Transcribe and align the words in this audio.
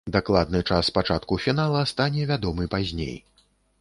Дакладны 0.13 0.61
час 0.69 0.87
пачатку 0.95 1.37
фінала 1.45 1.83
стане 1.93 2.21
вядомы 2.33 2.67
пазней. 2.73 3.15